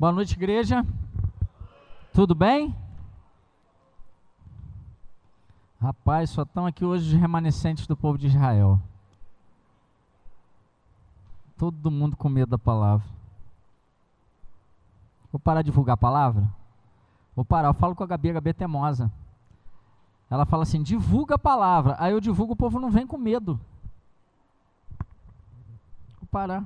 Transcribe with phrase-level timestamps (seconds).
[0.00, 0.82] Boa noite, igreja.
[2.14, 2.74] Tudo bem?
[5.78, 8.80] Rapaz, só estão aqui hoje os remanescentes do povo de Israel.
[11.58, 13.06] Todo mundo com medo da palavra.
[15.30, 16.48] Vou parar de divulgar a palavra?
[17.36, 17.68] Vou parar.
[17.68, 19.12] Eu falo com a Gabi, a Gabi é teimosa.
[20.30, 21.94] Ela fala assim: divulga a palavra.
[21.98, 23.60] Aí eu divulgo, o povo não vem com medo.
[26.18, 26.64] Vou parar.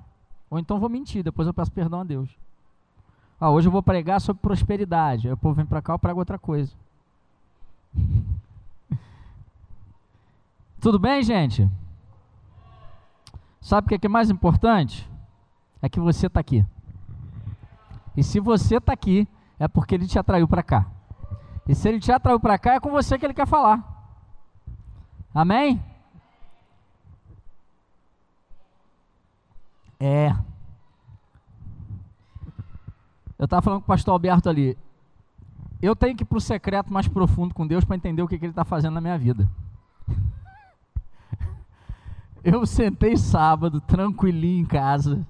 [0.48, 2.43] Ou então vou mentir, depois eu peço perdão a Deus.
[3.41, 5.27] Ah, hoje eu vou pregar sobre prosperidade.
[5.27, 6.73] Aí o povo vem para cá, eu prego outra coisa.
[10.81, 11.69] Tudo bem, gente?
[13.61, 15.09] Sabe o que é, que é mais importante?
[15.81, 16.65] É que você está aqui.
[18.17, 19.27] E se você está aqui,
[19.59, 20.87] é porque ele te atraiu para cá.
[21.67, 23.82] E se ele te atraiu para cá, é com você que ele quer falar.
[25.35, 25.82] Amém?
[29.99, 30.37] É.
[33.45, 34.75] Eu estava falando com o pastor Alberto ali.
[35.83, 38.39] Eu tenho que ir para o secreto mais profundo com Deus para entender o que,
[38.39, 39.47] que Ele está fazendo na minha vida.
[42.42, 45.27] Eu sentei sábado, tranquilinho em casa,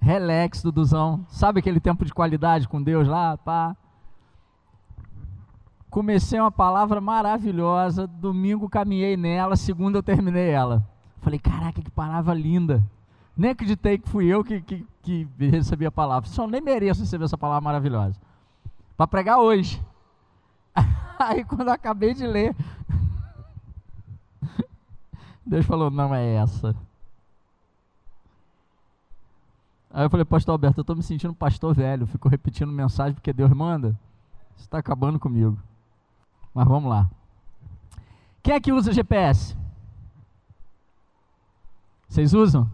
[0.00, 1.26] relax, Duduzão.
[1.28, 3.36] Sabe aquele tempo de qualidade com Deus lá?
[3.36, 3.76] Pá.
[5.90, 10.82] Comecei uma palavra maravilhosa, domingo caminhei nela, segunda eu terminei ela.
[11.20, 12.82] Falei, caraca, que palavra linda.
[13.36, 16.28] Nem acreditei que fui eu que, que, que recebi a palavra.
[16.28, 18.18] Só nem mereço receber essa palavra maravilhosa.
[18.96, 19.84] Para pregar hoje.
[21.18, 22.54] Aí quando eu acabei de ler,
[25.44, 26.74] Deus falou, não é essa.
[29.90, 33.32] Aí eu falei, pastor Alberto, eu estou me sentindo pastor velho, fico repetindo mensagem porque
[33.32, 33.98] Deus manda.
[34.56, 35.58] Você está acabando comigo.
[36.52, 37.10] Mas vamos lá.
[38.42, 39.56] Quem é que usa GPS?
[42.08, 42.70] Vocês usam?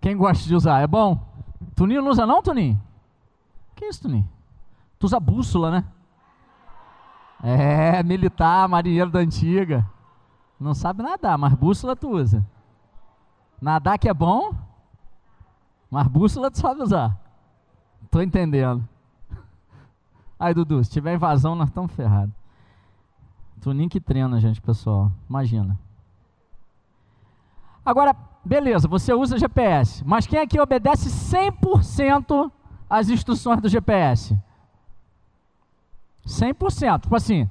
[0.00, 0.80] Quem gosta de usar?
[0.80, 1.20] É bom?
[1.74, 2.80] Tuninho não usa não, Tuninho?
[3.74, 4.28] Que isso, Tuninho?
[4.98, 5.84] Tu usa bússola, né?
[7.42, 9.88] É, militar, marinheiro da antiga.
[10.58, 12.44] Não sabe nadar, mas bússola tu usa.
[13.60, 14.54] Nadar que é bom,
[15.90, 17.16] mas bússola tu sabe usar.
[18.10, 18.86] Tô entendendo.
[20.38, 22.34] Aí, Dudu, se tiver invasão, nós estamos ferrados.
[23.60, 25.10] Tuninho que treina, gente, pessoal.
[25.28, 25.78] Imagina.
[27.84, 28.14] Agora,
[28.48, 32.50] beleza, você usa GPS, mas quem aqui obedece 100%
[32.88, 34.36] às instruções do GPS?
[36.26, 37.02] 100%.
[37.02, 37.48] Tipo assim,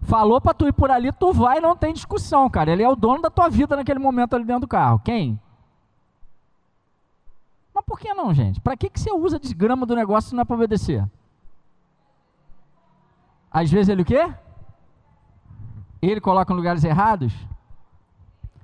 [0.00, 2.72] falou para tu ir por ali, tu vai, não tem discussão, cara.
[2.72, 5.00] Ele é o dono da tua vida naquele momento ali dentro do carro.
[5.04, 5.40] Quem?
[7.72, 8.60] Mas por que não, gente?
[8.60, 11.08] Para que, que você usa desgrama do negócio se não é para obedecer?
[13.50, 14.32] Às vezes ele o quê?
[16.00, 17.32] Ele coloca em lugares errados?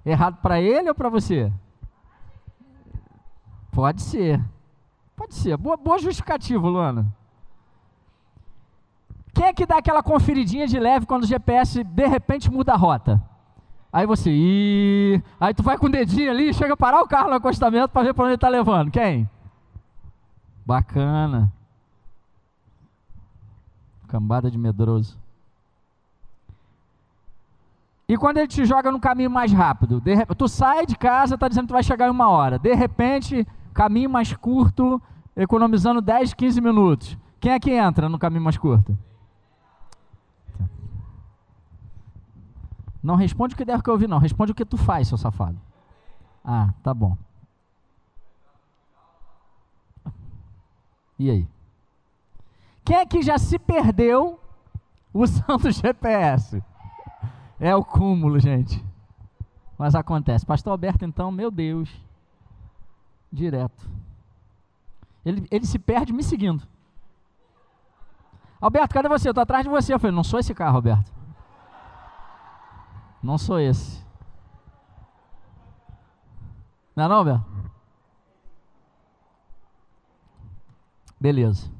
[0.04, 1.52] Errado para ele ou para você?
[3.78, 4.44] Pode ser.
[5.14, 5.56] Pode ser.
[5.56, 7.14] Boa, boa justificativa, Luana.
[9.32, 12.76] Quem é que dá aquela conferidinha de leve quando o GPS de repente muda a
[12.76, 13.22] rota?
[13.92, 17.28] Aí você, ih, aí tu vai com o dedinho ali, chega a parar o carro
[17.28, 18.90] no acostamento para ver para onde está levando.
[18.90, 19.30] Quem?
[20.66, 21.52] Bacana.
[24.08, 25.16] Cambada de medroso.
[28.08, 31.46] E quando ele te joga no caminho mais rápido, de, tu sai de casa, está
[31.46, 32.58] dizendo que tu vai chegar em uma hora.
[32.58, 33.46] De repente,
[33.78, 35.00] caminho mais curto,
[35.36, 37.16] economizando 10, 15 minutos.
[37.38, 38.98] Quem é que entra no caminho mais curto?
[43.00, 44.18] Não responde o que deve que eu ouvir, não.
[44.18, 45.56] Responde o que tu faz, seu safado.
[46.44, 47.16] Ah, tá bom.
[51.16, 51.48] E aí?
[52.84, 54.40] Quem é que já se perdeu
[55.14, 56.60] usando o GPS?
[57.60, 58.84] É o cúmulo, gente.
[59.78, 60.44] Mas acontece.
[60.44, 62.07] Pastor Alberto, então, meu Deus.
[63.32, 63.88] Direto.
[65.24, 66.66] Ele, ele se perde me seguindo.
[68.60, 69.28] Alberto, cadê você?
[69.28, 69.92] Eu estou atrás de você.
[69.92, 71.12] Eu falei, não sou esse carro, Alberto.
[73.22, 74.04] Não sou esse.
[76.96, 77.46] Não é não, Alberto?
[81.20, 81.70] Beleza.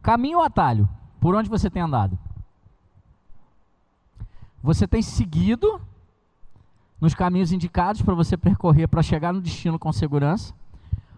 [0.00, 0.88] Caminho ou atalho?
[1.20, 2.18] Por onde você tem andado?
[4.62, 5.80] Você tem seguido
[7.02, 10.54] nos caminhos indicados para você percorrer para chegar no destino com segurança?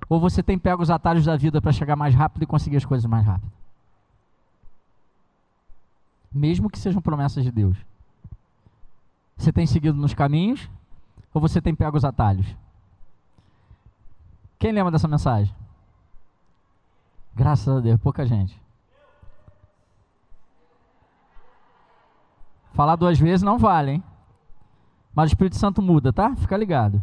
[0.09, 2.87] Ou você tem pego os atalhos da vida para chegar mais rápido e conseguir as
[2.87, 3.53] coisas mais rápido?
[6.33, 7.77] Mesmo que sejam promessas de Deus.
[9.37, 10.71] Você tem seguido nos caminhos
[11.35, 12.47] ou você tem pego os atalhos?
[14.59, 15.55] Quem lembra dessa mensagem?
[17.37, 18.59] Graças a Deus, pouca gente.
[22.73, 24.05] Falar duas vezes não vale, hein?
[25.15, 26.35] Mas o Espírito Santo muda, tá?
[26.37, 27.03] Fica ligado.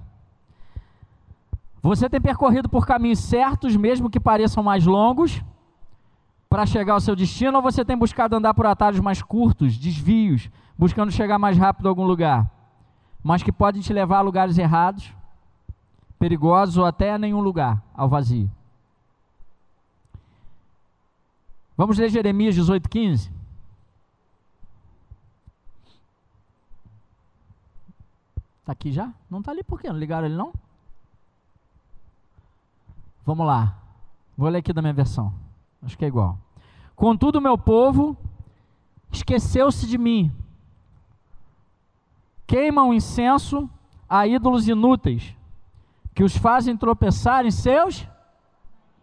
[1.81, 5.41] Você tem percorrido por caminhos certos, mesmo que pareçam mais longos,
[6.49, 10.49] para chegar ao seu destino, ou você tem buscado andar por atalhos mais curtos, desvios,
[10.77, 12.51] buscando chegar mais rápido a algum lugar,
[13.23, 15.13] mas que podem te levar a lugares errados,
[16.19, 18.51] perigosos ou até a nenhum lugar, ao vazio?
[21.75, 23.31] Vamos ler Jeremias 18,15.
[28.71, 29.13] Está aqui já?
[29.29, 29.89] Não está ali por quê?
[29.89, 30.53] Não ligaram ele não?
[33.25, 33.77] Vamos lá.
[34.37, 35.33] Vou ler aqui da minha versão.
[35.83, 36.37] Acho que é igual.
[36.95, 38.15] Contudo, meu povo
[39.11, 40.31] esqueceu-se de mim.
[42.47, 43.69] Queimam incenso
[44.07, 45.35] a ídolos inúteis,
[46.15, 48.07] que os fazem tropeçar em seus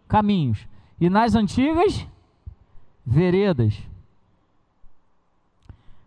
[0.09, 0.67] caminhos.
[0.99, 2.07] E nas antigas
[3.05, 3.79] veredas,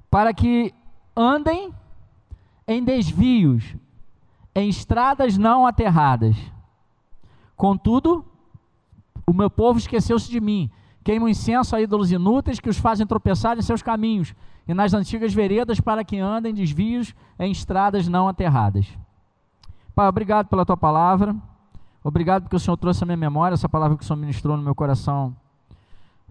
[0.10, 0.74] para que
[1.16, 1.72] andem
[2.72, 3.76] em desvios,
[4.56, 6.36] em estradas não aterradas.
[7.56, 8.26] Contudo,
[9.28, 10.70] o meu povo esqueceu-se de mim.
[11.04, 14.34] Queimam incenso a ídolos inúteis que os fazem tropeçar em seus caminhos
[14.68, 18.88] e nas antigas veredas para que andem desvios em estradas não aterradas.
[19.96, 21.36] Pai, obrigado pela tua palavra.
[22.04, 24.64] Obrigado porque o Senhor trouxe a minha memória, essa palavra que o Senhor ministrou no
[24.64, 25.36] meu coração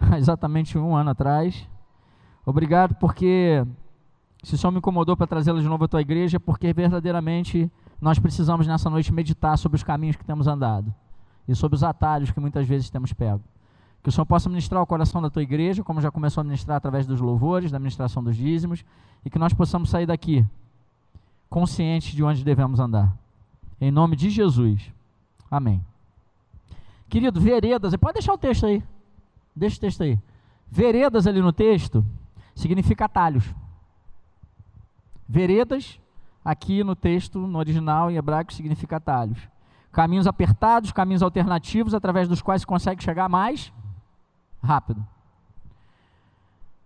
[0.00, 1.68] há exatamente um ano atrás.
[2.44, 3.64] Obrigado porque
[4.42, 7.70] se o Senhor me incomodou para trazê-la de novo à tua igreja, é porque verdadeiramente
[8.00, 10.94] nós precisamos nessa noite meditar sobre os caminhos que temos andado
[11.46, 13.42] e sobre os atalhos que muitas vezes temos pego.
[14.02, 16.78] Que o Senhor possa ministrar o coração da tua igreja, como já começou a ministrar
[16.78, 18.82] através dos louvores, da ministração dos dízimos,
[19.24, 20.46] e que nós possamos sair daqui
[21.50, 23.14] conscientes de onde devemos andar.
[23.78, 24.90] Em nome de Jesus.
[25.50, 25.84] Amém.
[27.10, 28.82] Querido, veredas, pode deixar o texto aí.
[29.54, 30.18] Deixa o texto aí.
[30.70, 32.06] Veredas ali no texto
[32.54, 33.44] significa atalhos.
[35.32, 36.00] Veredas,
[36.44, 39.38] aqui no texto, no original em hebraico, significa atalhos.
[39.92, 43.72] Caminhos apertados, caminhos alternativos, através dos quais se consegue chegar mais
[44.60, 45.06] rápido.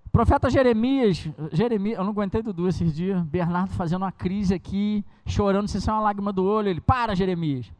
[0.05, 5.03] O profeta Jeremias, Jeremias, eu não aguentei Dudu esses dias, Bernardo fazendo uma crise aqui,
[5.25, 7.73] chorando, se isso é uma lágrima do olho, ele, para Jeremias.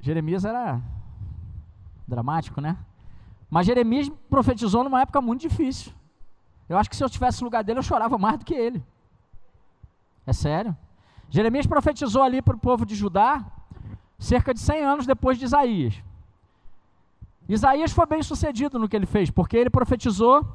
[0.00, 0.82] Jeremias era
[2.06, 2.76] dramático, né?
[3.48, 5.92] Mas Jeremias profetizou numa época muito difícil.
[6.68, 8.82] Eu acho que se eu tivesse no lugar dele, eu chorava mais do que ele.
[10.26, 10.76] É sério.
[11.30, 13.44] Jeremias profetizou ali para o povo de Judá
[14.18, 16.02] cerca de 100 anos depois de Isaías.
[17.48, 20.46] Isaías foi bem sucedido no que ele fez, porque ele profetizou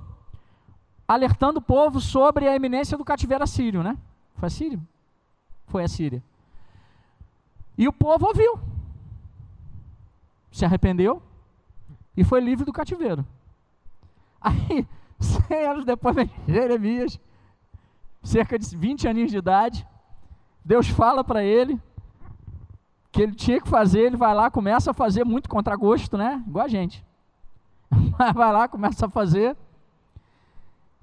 [1.08, 3.98] alertando o povo sobre a iminência do cativeiro assírio, né?
[4.36, 4.82] Foi assírio?
[5.68, 6.24] Foi a Síria.
[7.78, 8.60] E o povo ouviu,
[10.52, 11.22] se arrependeu
[12.16, 13.26] e foi livre do cativeiro.
[14.40, 14.88] Aí,
[15.24, 17.20] 100 anos depois vem Jeremias,
[18.22, 19.88] cerca de 20 aninhos de idade,
[20.64, 21.80] Deus fala para ele
[23.12, 26.44] que ele tinha que fazer, ele vai lá, começa a fazer muito contra gosto, né?
[26.48, 27.06] Igual a gente.
[28.34, 29.56] vai lá, começa a fazer.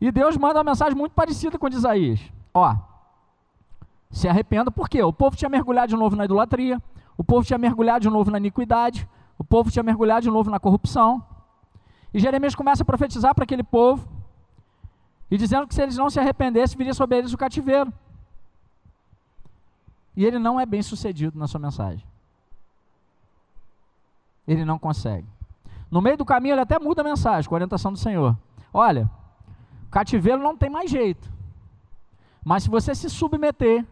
[0.00, 2.20] E Deus manda uma mensagem muito parecida com a de Isaías.
[2.52, 2.74] Ó,
[4.10, 5.02] se arrependa, por quê?
[5.02, 6.82] O povo tinha mergulhado de novo na idolatria,
[7.16, 9.08] o povo tinha mergulhado de novo na iniquidade,
[9.38, 11.24] o povo tinha mergulhado de novo na corrupção.
[12.12, 14.08] E Jeremias começa a profetizar para aquele povo,
[15.30, 17.92] e dizendo que se eles não se arrependessem, viria sobre eles o cativeiro.
[20.16, 22.04] E ele não é bem sucedido na sua mensagem.
[24.46, 25.28] Ele não consegue.
[25.88, 28.36] No meio do caminho, ele até muda a mensagem, com a orientação do Senhor.
[28.72, 29.08] Olha,
[29.90, 31.32] cativeiro não tem mais jeito.
[32.44, 33.86] Mas se você se submeter,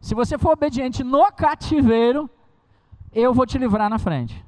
[0.00, 2.28] se você for obediente no cativeiro,
[3.12, 4.44] eu vou te livrar na frente.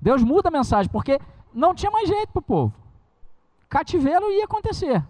[0.00, 1.20] Deus muda a mensagem, porque
[1.54, 2.74] não tinha mais jeito para o povo.
[3.68, 5.04] Cativeiro ia acontecer.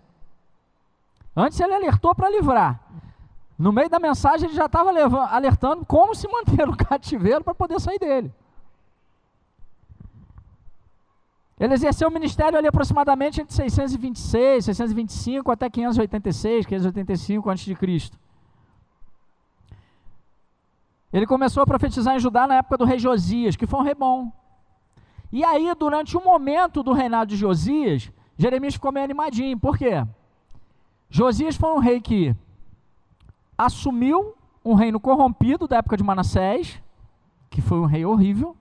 [1.37, 2.81] Antes ele alertou para livrar.
[3.59, 7.81] No meio da mensagem ele já estava alertando como se manter no cativeiro para poder
[7.81, 8.33] sair dele.
[11.59, 18.11] Ele exerceu o ministério ali aproximadamente entre 626, 625 até 586, 585 a.C.
[21.13, 23.95] Ele começou a profetizar em Judá na época do rei Josias, que foi um rei
[23.95, 24.33] bom.
[25.33, 29.59] E aí, durante um momento do reinado de Josias, Jeremias ficou meio animadinho.
[29.59, 30.07] Por quê?
[31.09, 32.37] Josias foi um rei que
[33.57, 36.81] assumiu um reino corrompido da época de Manassés,
[37.49, 38.55] que foi um rei horrível,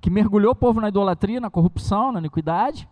[0.00, 2.88] que mergulhou o povo na idolatria, na corrupção, na iniquidade.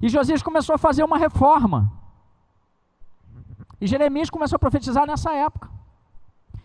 [0.00, 1.92] E Josias começou a fazer uma reforma.
[3.78, 5.70] E Jeremias começou a profetizar nessa época.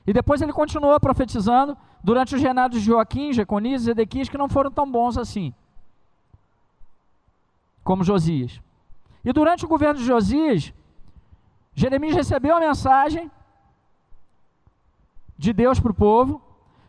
[0.08, 4.50] E depois ele continuou profetizando durante os reinados de Joaquim, Jeconias e Zedequias, que não
[4.50, 5.54] foram tão bons assim,
[7.84, 8.60] como Josias.
[9.24, 10.74] E durante o governo de Josias,
[11.74, 13.30] Jeremias recebeu a mensagem
[15.38, 16.42] de Deus para o povo,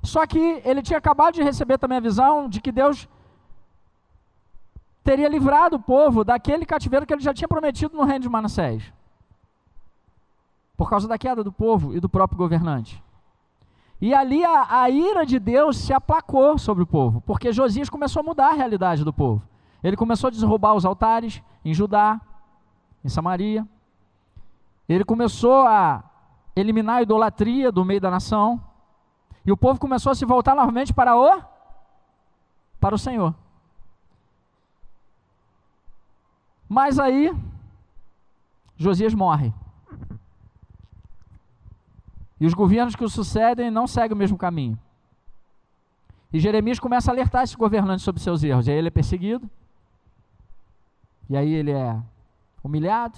[0.03, 3.09] Só que ele tinha acabado de receber também a visão de que Deus
[5.05, 8.93] teria livrado o povo daquele cativeiro que ele já tinha prometido no reino de Manassés.
[10.77, 13.03] Por causa da queda do povo e do próprio governante.
[14.03, 18.19] E ali a, a, ira de Deus se aplacou sobre o povo, porque Josias começou
[18.19, 19.41] a mudar a realidade do povo.
[19.81, 22.21] Ele começou a derrubar os altares em Judá,
[23.05, 23.65] em Samaria.
[24.89, 26.03] Ele começou a
[26.57, 28.61] eliminar a idolatria do meio da nação.
[29.47, 31.41] E o povo começou a se voltar novamente para o
[32.81, 33.33] para o Senhor.
[36.69, 37.33] Mas aí
[38.77, 39.55] Josias morre.
[42.43, 44.77] E os governos que o sucedem não seguem o mesmo caminho.
[46.33, 48.67] E Jeremias começa a alertar esses governantes sobre seus erros.
[48.67, 49.49] E aí ele é perseguido.
[51.31, 51.97] E aí ele é
[52.61, 53.17] humilhado.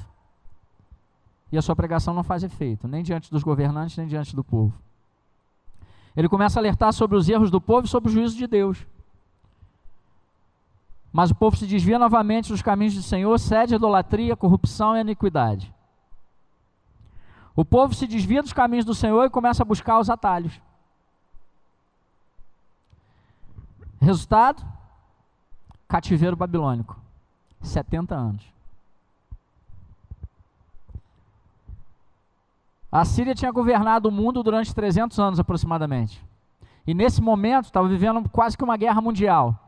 [1.50, 4.74] E a sua pregação não faz efeito, nem diante dos governantes, nem diante do povo.
[6.14, 8.86] Ele começa a alertar sobre os erros do povo e sobre o juízo de Deus.
[11.10, 15.00] Mas o povo se desvia novamente dos caminhos do Senhor, cede a idolatria, corrupção e
[15.00, 15.72] iniquidade.
[17.56, 20.60] O povo se desvia dos caminhos do Senhor e começa a buscar os atalhos.
[24.00, 24.64] Resultado:
[25.88, 26.98] cativeiro babilônico.
[27.62, 28.54] 70 anos.
[32.90, 36.24] A Síria tinha governado o mundo durante 300 anos aproximadamente.
[36.86, 39.58] E nesse momento estava vivendo quase que uma guerra mundial.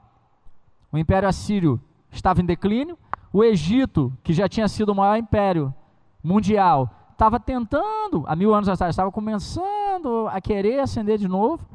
[0.93, 2.99] O Império Assírio estava em declínio,
[3.33, 5.75] o Egito, que já tinha sido o maior império
[6.23, 11.67] mundial, estava tentando, há mil anos atrás, estava começando a querer ascender de novo,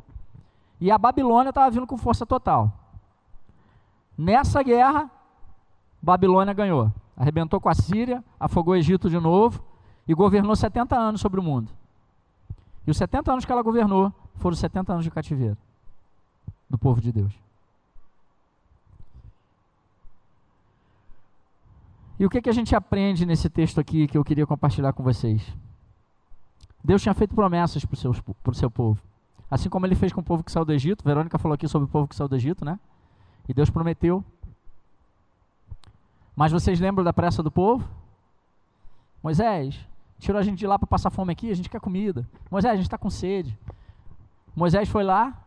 [0.79, 2.71] e a Babilônia estava vindo com força total.
[4.15, 5.09] Nessa guerra,
[5.99, 6.91] Babilônia ganhou.
[7.17, 9.63] Arrebentou com a Síria, afogou o Egito de novo
[10.07, 11.71] e governou 70 anos sobre o mundo.
[12.85, 15.57] E os 70 anos que ela governou foram 70 anos de cativeiro
[16.69, 17.33] do povo de Deus.
[22.21, 25.01] E o que, que a gente aprende nesse texto aqui que eu queria compartilhar com
[25.01, 25.41] vocês?
[26.83, 29.01] Deus tinha feito promessas para o seu povo.
[29.49, 31.03] Assim como ele fez com o povo que saiu do Egito.
[31.03, 32.79] Verônica falou aqui sobre o povo que saiu do Egito, né?
[33.49, 34.23] E Deus prometeu.
[36.35, 37.89] Mas vocês lembram da pressa do povo?
[39.23, 39.79] Moisés,
[40.19, 42.29] tirou a gente de lá para passar fome aqui, a gente quer comida.
[42.51, 43.57] Moisés, a gente está com sede.
[44.55, 45.43] Moisés foi lá,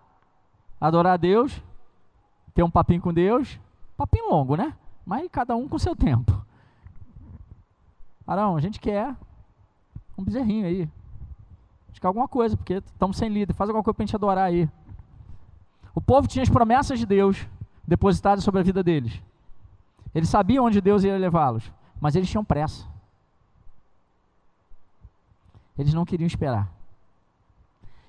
[0.81, 1.63] adorar a Deus,
[2.53, 3.61] ter um papinho com Deus.
[3.97, 4.75] Papinho longo, né?
[5.07, 6.34] Mas cada um com seu tempo.
[8.27, 9.15] Arão, a gente quer
[10.17, 10.83] um bezerrinho aí.
[10.83, 13.53] A gente quer alguma coisa, porque estamos sem líder.
[13.53, 14.69] Faz alguma coisa para a gente adorar aí.
[15.95, 17.47] O povo tinha as promessas de Deus
[17.87, 19.23] depositadas sobre a vida deles.
[20.15, 22.87] Eles sabiam onde Deus ia levá-los, mas eles tinham pressa.
[25.77, 26.71] Eles não queriam esperar.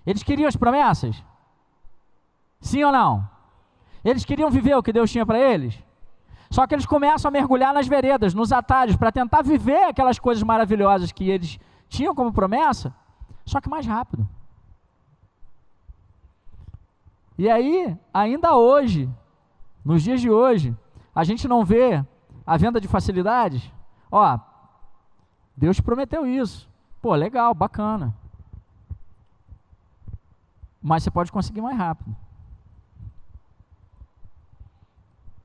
[0.06, 1.24] Eles queriam as promessas?
[2.62, 3.28] Sim ou não?
[4.04, 5.78] Eles queriam viver o que Deus tinha para eles?
[6.50, 10.44] Só que eles começam a mergulhar nas veredas, nos atalhos, para tentar viver aquelas coisas
[10.44, 11.60] maravilhosas que eles
[11.90, 12.94] tinham como promessa,
[13.46, 14.28] só que mais rápido.
[17.38, 19.10] E aí, ainda hoje,
[19.84, 20.76] nos dias de hoje,
[21.14, 22.04] a gente não vê
[22.46, 23.72] a venda de facilidades.
[24.12, 24.40] Ó,
[25.56, 26.70] Deus te prometeu isso.
[27.02, 28.16] Pô, legal, bacana.
[30.82, 32.16] Mas você pode conseguir mais rápido.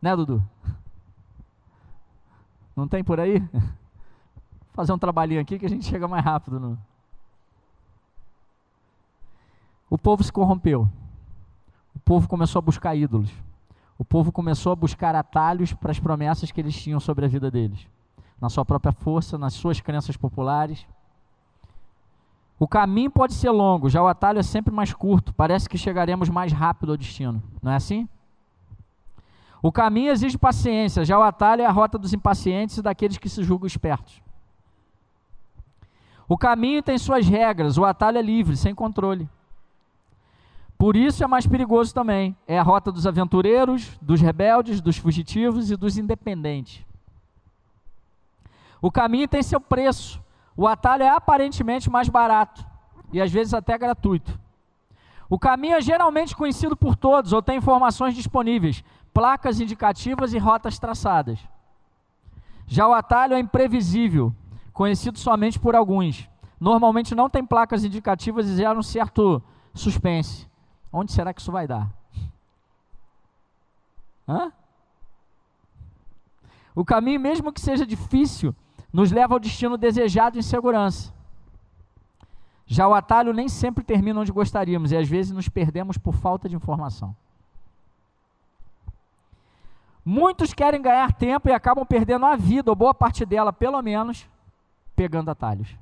[0.01, 0.43] Né, Dudu?
[2.81, 3.43] Não tem por aí?
[4.73, 6.59] Fazer um trabalhinho aqui que a gente chega mais rápido.
[6.59, 6.79] No...
[9.91, 10.89] O povo se corrompeu.
[11.95, 13.31] O povo começou a buscar ídolos.
[13.99, 17.51] O povo começou a buscar atalhos para as promessas que eles tinham sobre a vida
[17.51, 17.87] deles,
[18.41, 20.87] na sua própria força, nas suas crenças populares.
[22.59, 25.35] O caminho pode ser longo, já o atalho é sempre mais curto.
[25.35, 27.43] Parece que chegaremos mais rápido ao destino.
[27.63, 28.09] Não é assim?
[29.63, 33.29] O caminho exige paciência, já o atalho é a rota dos impacientes e daqueles que
[33.29, 34.23] se julgam espertos.
[36.27, 39.29] O caminho tem suas regras, o atalho é livre, sem controle.
[40.79, 42.35] Por isso é mais perigoso também.
[42.47, 46.87] É a rota dos aventureiros, dos rebeldes, dos fugitivos e dos independentes.
[48.81, 50.23] O caminho tem seu preço.
[50.57, 52.65] O atalho é aparentemente mais barato
[53.13, 54.41] e às vezes até gratuito.
[55.31, 58.83] O caminho é geralmente conhecido por todos ou tem informações disponíveis,
[59.15, 61.39] placas indicativas e rotas traçadas.
[62.67, 64.35] Já o atalho é imprevisível,
[64.73, 66.29] conhecido somente por alguns.
[66.59, 69.41] Normalmente não tem placas indicativas e gera um certo
[69.73, 70.49] suspense.
[70.93, 71.89] Onde será que isso vai dar?
[74.29, 74.53] Hã?
[76.75, 78.55] O caminho, mesmo que seja difícil,
[78.93, 81.13] nos leva ao destino desejado em segurança.
[82.73, 86.49] Já o atalho nem sempre termina onde gostaríamos e às vezes nos perdemos por falta
[86.49, 87.17] de informação.
[90.05, 94.25] Muitos querem ganhar tempo e acabam perdendo a vida, ou boa parte dela, pelo menos,
[94.95, 95.77] pegando atalhos.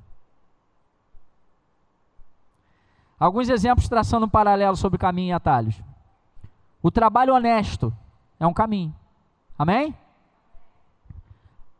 [3.19, 5.79] Alguns exemplos traçando um paralelo sobre caminho e atalhos.
[6.81, 7.95] O trabalho honesto
[8.39, 8.95] é um caminho.
[9.59, 9.95] Amém?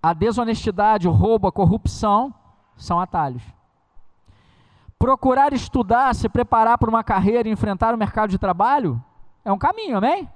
[0.03, 2.31] A desonestidade, o roubo, a corrupção
[2.77, 3.41] são atalhos.
[4.99, 9.01] Procurar estudar, se preparar para uma carreira e enfrentar o mercado de trabalho
[9.45, 10.29] é um caminho, amém?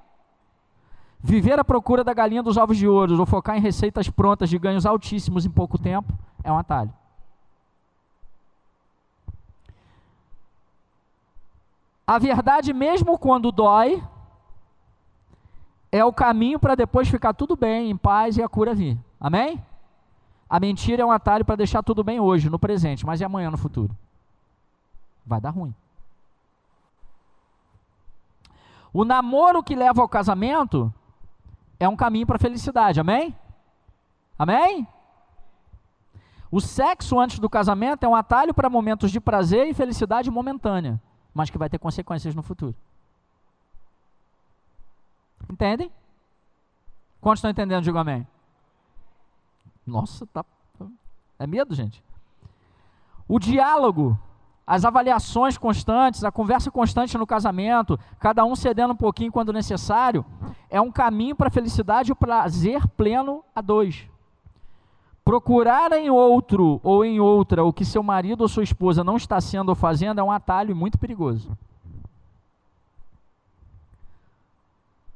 [1.20, 4.58] Viver à procura da galinha dos ovos de ouro ou focar em receitas prontas de
[4.58, 6.94] ganhos altíssimos em pouco tempo é um atalho.
[12.08, 14.02] A verdade, mesmo quando dói,
[15.92, 18.98] é o caminho para depois ficar tudo bem, em paz e a cura vir.
[19.20, 19.62] Amém?
[20.50, 23.52] A mentira é um atalho para deixar tudo bem hoje, no presente, mas e amanhã
[23.52, 23.94] no futuro?
[25.26, 25.74] Vai dar ruim.
[28.92, 30.94] O namoro que leva ao casamento
[31.80, 33.36] é um caminho para a felicidade, amém?
[34.38, 34.88] Amém?
[36.52, 41.02] O sexo antes do casamento é um atalho para momentos de prazer e felicidade momentânea,
[41.34, 42.76] mas que vai ter consequências no futuro.
[45.50, 45.92] Entendem?
[47.20, 47.84] Quantos estão entendendo?
[47.84, 48.28] Digo amém.
[49.86, 50.46] Nossa, tá.
[51.40, 52.04] É medo, gente.
[53.28, 54.18] O diálogo,
[54.66, 60.26] as avaliações constantes, a conversa constante no casamento, cada um cedendo um pouquinho quando necessário,
[60.70, 64.08] é um caminho para a felicidade e o prazer pleno a dois.
[65.24, 69.40] Procurar em outro ou em outra o que seu marido ou sua esposa não está
[69.40, 71.58] sendo ou fazendo é um atalho muito perigoso.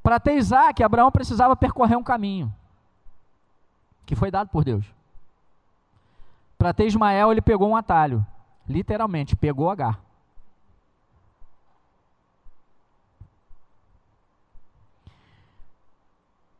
[0.02, 2.52] Para ter Isaac, Abraão precisava percorrer um caminho
[4.06, 4.86] que foi dado por Deus.
[6.56, 8.24] Para ter Ismael, ele pegou um atalho,
[8.68, 9.98] literalmente, pegou H.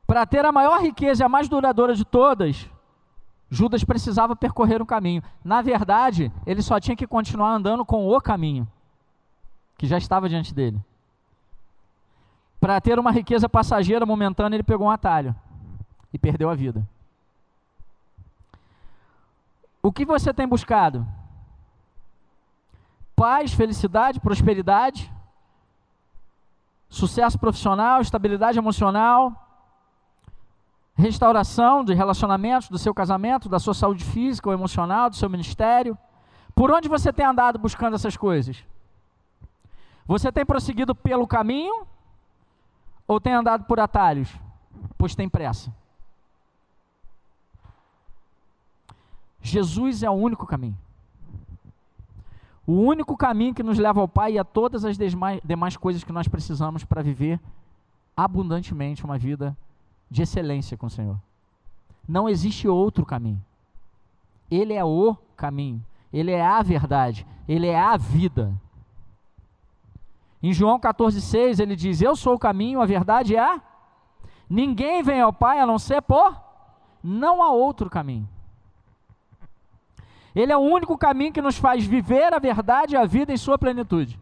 [0.07, 2.67] Para ter a maior riqueza e a mais duradoura de todas,
[3.51, 5.23] Judas precisava percorrer um caminho.
[5.45, 8.67] Na verdade, ele só tinha que continuar andando com o caminho
[9.77, 10.81] que já estava diante dele.
[12.59, 15.37] Para ter uma riqueza passageira momentânea, ele pegou um atalho
[16.13, 16.89] e perdeu a vida.
[19.83, 21.07] O que você tem buscado?
[23.19, 25.13] Paz, felicidade, prosperidade,
[26.89, 29.33] sucesso profissional, estabilidade emocional,
[30.95, 35.99] restauração de relacionamentos, do seu casamento, da sua saúde física ou emocional, do seu ministério.
[36.55, 38.65] Por onde você tem andado buscando essas coisas?
[40.07, 41.89] Você tem prosseguido pelo caminho
[43.05, 44.33] ou tem andado por atalhos?
[44.97, 45.75] Pois tem pressa.
[49.43, 50.79] Jesus é o único caminho.
[52.69, 54.99] O único caminho que nos leva ao Pai e a todas as
[55.43, 57.41] demais coisas que nós precisamos para viver
[58.15, 59.57] abundantemente uma vida
[60.11, 61.19] de excelência com o Senhor.
[62.07, 63.43] Não existe outro caminho.
[64.51, 68.55] Ele é o caminho, ele é a verdade, ele é a vida.
[70.43, 73.63] Em João 14,6 ele diz: Eu sou o caminho, a verdade é a.
[74.47, 76.39] Ninguém vem ao Pai a não ser por.
[77.03, 78.29] Não há outro caminho.
[80.35, 83.37] Ele é o único caminho que nos faz viver a verdade e a vida em
[83.37, 84.19] sua plenitude.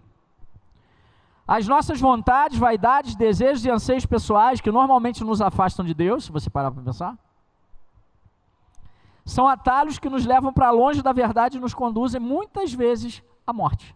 [1.47, 6.33] As nossas vontades, vaidades, desejos e anseios pessoais, que normalmente nos afastam de Deus, se
[6.33, 7.17] você parar para pensar,
[9.25, 13.53] são atalhos que nos levam para longe da verdade e nos conduzem muitas vezes à
[13.53, 13.95] morte,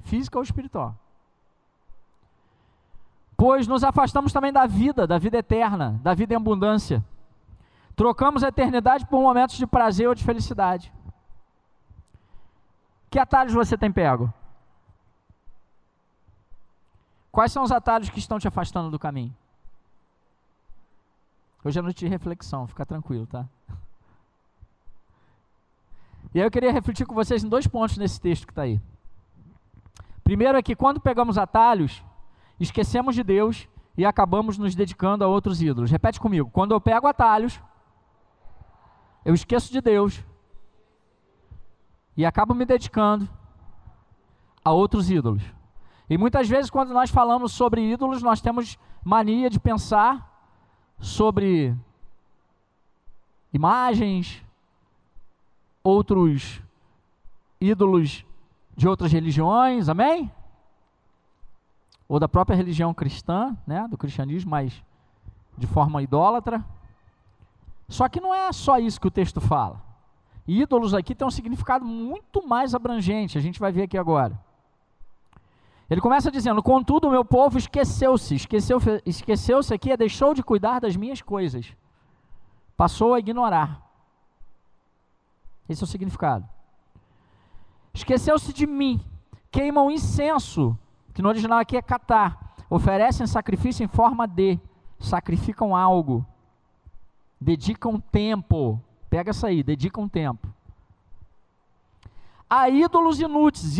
[0.00, 0.96] física ou espiritual.
[3.36, 7.04] Pois nos afastamos também da vida, da vida eterna, da vida em abundância.
[8.02, 10.92] Trocamos a eternidade por momentos de prazer ou de felicidade.
[13.08, 14.34] Que atalhos você tem pego?
[17.30, 19.32] Quais são os atalhos que estão te afastando do caminho?
[21.62, 23.46] Hoje é noite de reflexão, fica tranquilo, tá?
[26.34, 28.80] E aí eu queria refletir com vocês em dois pontos nesse texto que está aí.
[30.24, 32.02] Primeiro é que quando pegamos atalhos,
[32.58, 35.92] esquecemos de Deus e acabamos nos dedicando a outros ídolos.
[35.92, 36.50] Repete comigo.
[36.50, 37.62] Quando eu pego atalhos,
[39.24, 40.24] eu esqueço de Deus
[42.16, 43.28] e acabo me dedicando
[44.64, 45.42] a outros ídolos.
[46.08, 50.30] E muitas vezes, quando nós falamos sobre ídolos, nós temos mania de pensar
[50.98, 51.74] sobre
[53.52, 54.42] imagens,
[55.82, 56.60] outros
[57.60, 58.24] ídolos
[58.76, 60.30] de outras religiões, amém?
[62.08, 64.82] Ou da própria religião cristã, né, do cristianismo, mas
[65.56, 66.64] de forma idólatra.
[67.92, 69.82] Só que não é só isso que o texto fala.
[70.48, 74.40] Ídolos aqui tem um significado muito mais abrangente, a gente vai ver aqui agora.
[75.90, 78.34] Ele começa dizendo: Contudo, o meu povo esqueceu-se.
[78.34, 81.76] Esqueceu-se esqueceu aqui é deixou de cuidar das minhas coisas.
[82.78, 83.82] Passou a ignorar.
[85.68, 86.48] Esse é o significado.
[87.92, 89.02] Esqueceu-se de mim.
[89.50, 90.78] Queimam incenso,
[91.12, 92.56] que no original aqui é catar.
[92.70, 94.58] Oferecem sacrifício em forma de.
[94.98, 96.26] Sacrificam algo.
[97.42, 98.80] Dedicam tempo.
[99.10, 100.48] Pega essa aí, dedicam tempo
[102.52, 103.78] a ídolos inúteis.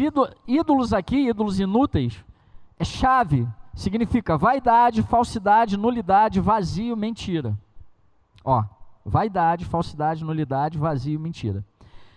[0.49, 2.25] Ídolos aqui, ídolos inúteis,
[2.79, 3.47] é chave.
[3.75, 7.55] Significa vaidade, falsidade, nulidade, vazio, mentira.
[8.43, 8.65] Ó,
[9.05, 11.63] vaidade, falsidade, nulidade, vazio, mentira.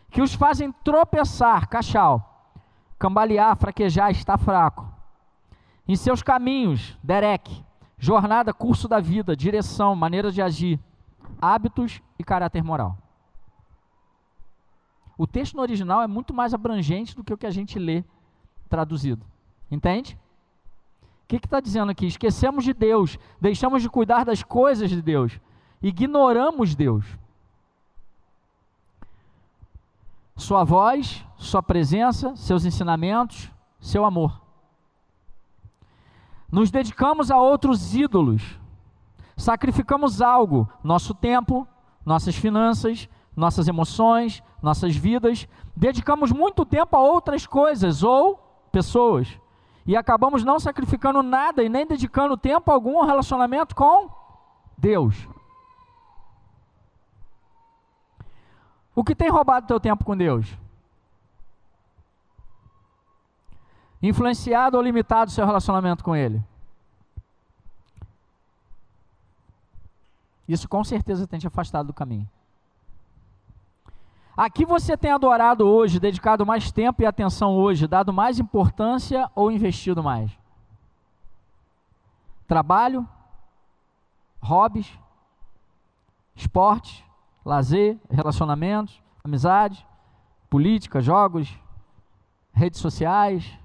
[0.10, 2.54] Que os fazem tropeçar, cachal,
[2.98, 4.88] cambalear, fraquejar, estar fraco.
[5.86, 7.64] Em seus caminhos, derek,
[7.98, 10.80] jornada, curso da vida, direção, maneira de agir,
[11.42, 12.98] hábitos e caráter moral.
[15.18, 18.04] O texto no original é muito mais abrangente do que o que a gente lê
[18.70, 19.26] traduzido.
[19.72, 20.18] Entende?
[21.24, 22.06] O que está dizendo aqui?
[22.06, 25.40] Esquecemos de Deus, deixamos de cuidar das coisas de Deus,
[25.82, 27.06] ignoramos Deus.
[30.36, 34.42] Sua voz, sua presença, seus ensinamentos, seu amor.
[36.52, 38.60] Nos dedicamos a outros ídolos,
[39.36, 41.68] sacrificamos algo, nosso tempo,
[42.06, 48.38] nossas finanças, nossas emoções, nossas vidas, dedicamos muito tempo a outras coisas ou
[48.72, 49.40] pessoas
[49.86, 54.10] e acabamos não sacrificando nada e nem dedicando tempo algum ao relacionamento com
[54.78, 55.28] Deus.
[58.96, 60.58] O que tem roubado teu tempo com Deus?
[64.02, 66.42] Influenciado ou limitado seu relacionamento com Ele?
[70.48, 72.30] Isso com certeza tem te afastado do caminho.
[74.38, 79.50] Aqui você tem adorado hoje, dedicado mais tempo e atenção hoje, dado mais importância ou
[79.50, 80.30] investido mais?
[82.46, 83.08] Trabalho,
[84.42, 84.92] hobbies,
[86.36, 87.04] esporte,
[87.46, 89.88] lazer, relacionamentos, amizade,
[90.50, 91.58] política, jogos,
[92.52, 93.58] redes sociais.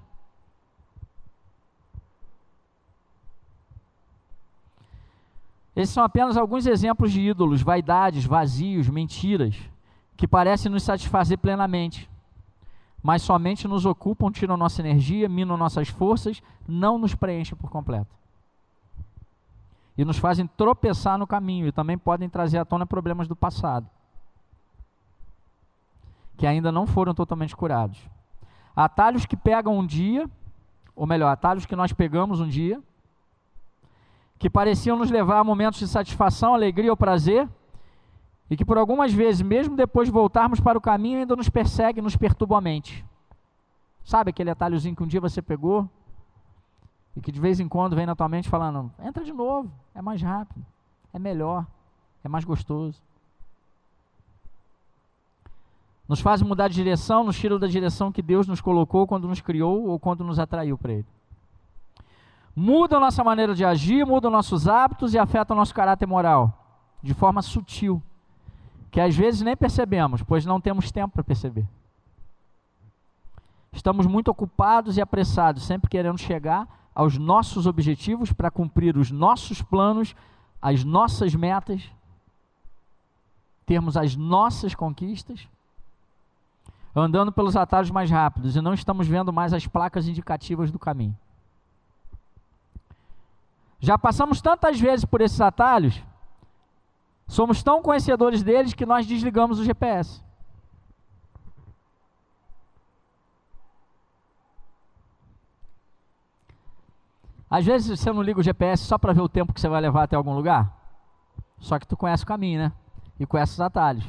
[5.75, 9.55] Esses são apenas alguns exemplos de ídolos, vaidades, vazios, mentiras
[10.17, 12.09] que parecem nos satisfazer plenamente,
[13.01, 18.13] mas somente nos ocupam, tiram nossa energia, minam nossas forças, não nos preenchem por completo.
[19.97, 23.89] E nos fazem tropeçar no caminho e também podem trazer à tona problemas do passado,
[26.37, 27.99] que ainda não foram totalmente curados.
[28.75, 30.29] Atalhos que pegam um dia,
[30.95, 32.81] ou melhor, atalhos que nós pegamos um dia,
[34.41, 37.47] que pareciam nos levar a momentos de satisfação, alegria ou prazer,
[38.49, 42.01] e que por algumas vezes, mesmo depois de voltarmos para o caminho, ainda nos persegue,
[42.01, 43.05] nos perturba a mente.
[44.03, 45.87] Sabe aquele atalhozinho que um dia você pegou
[47.15, 50.01] e que de vez em quando vem na tua mente falando: entra de novo, é
[50.01, 50.65] mais rápido,
[51.13, 51.63] é melhor,
[52.23, 52.99] é mais gostoso.
[56.09, 59.39] Nos faz mudar de direção, nos tira da direção que Deus nos colocou quando nos
[59.39, 61.20] criou ou quando nos atraiu para Ele.
[62.55, 66.53] Muda a nossa maneira de agir, muda nossos hábitos e afeta o nosso caráter moral,
[67.01, 68.01] de forma sutil
[68.91, 71.65] que às vezes nem percebemos, pois não temos tempo para perceber.
[73.71, 79.61] Estamos muito ocupados e apressados, sempre querendo chegar aos nossos objetivos para cumprir os nossos
[79.61, 80.13] planos,
[80.61, 81.89] as nossas metas,
[83.65, 85.47] termos as nossas conquistas,
[86.93, 91.17] andando pelos atalhos mais rápidos e não estamos vendo mais as placas indicativas do caminho.
[93.81, 96.01] Já passamos tantas vezes por esses atalhos
[97.31, 100.21] Somos tão conhecedores deles que nós desligamos o GPS.
[107.49, 109.79] Às vezes você não liga o GPS só para ver o tempo que você vai
[109.79, 110.77] levar até algum lugar.
[111.57, 112.73] Só que tu conhece o caminho, né?
[113.17, 114.03] E conhece os atalhos.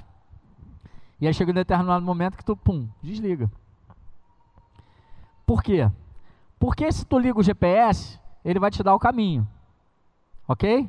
[1.21, 3.49] E aí chega um determinado momento que tu, pum, desliga.
[5.47, 5.89] Por quê?
[6.59, 9.47] Porque se tu liga o GPS, ele vai te dar o caminho.
[10.53, 10.87] Ok?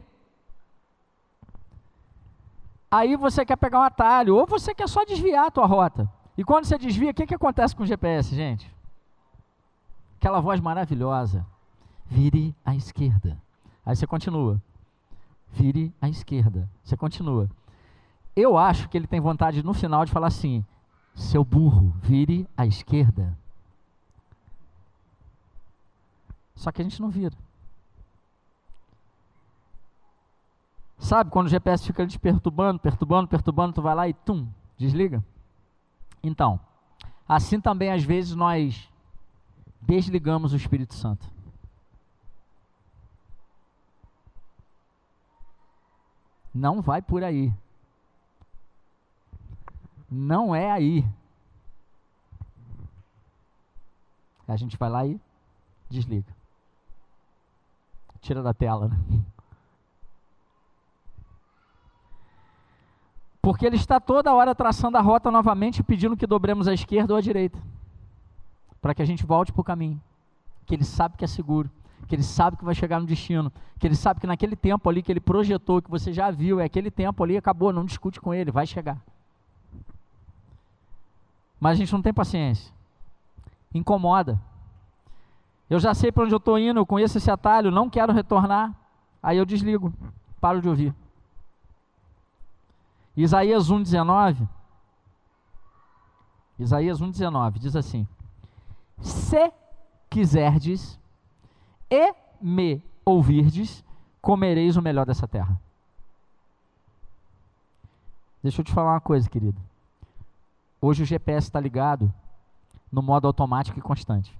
[2.91, 6.11] Aí você quer pegar um atalho, ou você quer só desviar a tua rota.
[6.37, 8.69] E quando você desvia, o que, que acontece com o GPS, gente?
[10.17, 11.45] Aquela voz maravilhosa.
[12.05, 13.41] Vire à esquerda.
[13.85, 14.61] Aí você continua.
[15.53, 16.69] Vire à esquerda.
[16.83, 17.49] Você continua.
[18.35, 20.65] Eu acho que ele tem vontade no final de falar assim:
[21.15, 23.37] seu burro, vire à esquerda.
[26.53, 27.37] Só que a gente não vira.
[31.03, 35.21] Sabe quando o GPS fica te perturbando, perturbando, perturbando, tu vai lá e tum, desliga?
[36.23, 36.57] Então,
[37.27, 38.89] assim também às vezes nós
[39.81, 41.29] desligamos o Espírito Santo.
[46.53, 47.53] Não vai por aí.
[50.09, 51.05] Não é aí.
[54.47, 55.19] A gente vai lá e
[55.89, 56.33] desliga.
[58.21, 59.32] Tira da tela, né?
[63.43, 67.13] Porque ele está toda hora traçando a rota novamente e pedindo que dobremos à esquerda
[67.13, 67.61] ou à direita.
[68.81, 70.01] Para que a gente volte para o caminho.
[70.65, 71.69] Que ele sabe que é seguro.
[72.07, 73.51] Que ele sabe que vai chegar no destino.
[73.77, 76.63] Que ele sabe que naquele tempo ali que ele projetou, que você já viu, é
[76.63, 78.97] aquele tempo ali, acabou, não discute com ele, vai chegar.
[81.59, 82.73] Mas a gente não tem paciência.
[83.73, 84.39] Incomoda.
[85.69, 88.73] Eu já sei para onde eu estou indo, eu conheço esse atalho, não quero retornar.
[89.21, 89.93] Aí eu desligo,
[90.39, 90.95] paro de ouvir.
[93.15, 94.47] Isaías 1,19.
[96.57, 98.07] Isaías 1,19 diz assim:
[98.99, 99.51] Se
[100.09, 100.99] quiserdes
[101.89, 103.83] e me ouvirdes,
[104.21, 105.59] comereis o melhor dessa terra.
[108.41, 109.59] Deixa eu te falar uma coisa, querido.
[110.81, 112.13] Hoje o GPS está ligado
[112.91, 114.37] no modo automático e constante.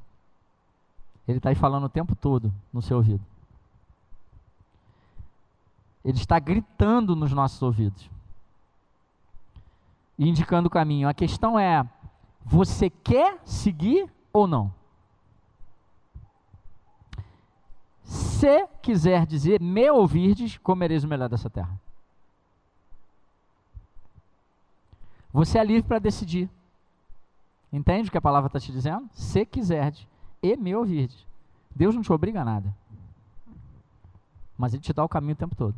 [1.28, 3.24] Ele está aí falando o tempo todo no seu ouvido.
[6.04, 8.13] Ele está gritando nos nossos ouvidos
[10.24, 11.10] e indicando o caminho.
[11.10, 11.86] A questão é:
[12.44, 14.74] você quer seguir ou não?
[18.04, 21.80] Se quiser dizer, me ouvirdes, comereis o melhor dessa terra.
[25.32, 26.50] Você é livre para decidir.
[27.72, 29.10] Entende o que a palavra está te dizendo?
[29.12, 30.08] Se quiserdes
[30.42, 31.26] e me ouvirdes.
[31.76, 32.74] Deus não te obriga a nada.
[34.58, 35.76] Mas Ele te dá o caminho o tempo todo.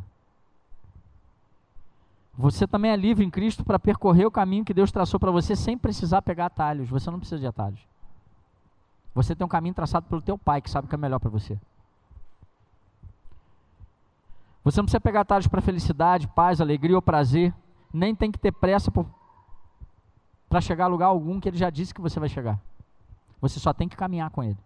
[2.37, 5.55] Você também é livre em Cristo para percorrer o caminho que Deus traçou para você
[5.55, 6.89] sem precisar pegar atalhos.
[6.89, 7.79] Você não precisa de atalhos.
[9.13, 11.29] Você tem um caminho traçado pelo teu pai que sabe o que é melhor para
[11.29, 11.57] você.
[14.65, 17.53] Você não precisa pegar atalhos para felicidade, paz, alegria ou prazer.
[17.93, 18.91] Nem tem que ter pressa
[20.49, 22.59] para chegar a lugar algum que ele já disse que você vai chegar.
[23.39, 24.57] Você só tem que caminhar com ele.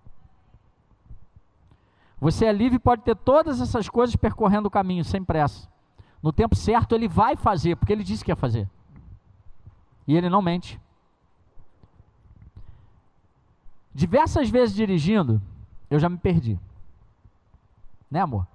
[2.19, 5.69] Você é livre e pode ter todas essas coisas percorrendo o caminho sem pressa.
[6.21, 8.69] No tempo certo ele vai fazer, porque ele disse que ia fazer.
[10.07, 10.79] E ele não mente.
[13.93, 15.41] Diversas vezes dirigindo,
[15.89, 16.59] eu já me perdi.
[18.09, 18.47] Né, amor?